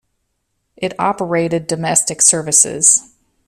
[0.77, 3.13] It operated domestic services.